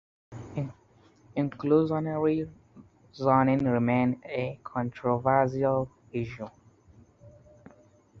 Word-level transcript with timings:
Inclusionary 1.37 2.49
zoning 3.13 3.63
remains 3.65 4.15
a 4.25 4.59
controversial 4.63 5.91
issue. 6.11 6.47